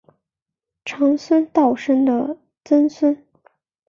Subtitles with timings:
[0.83, 3.23] 长孙道生的曾孙。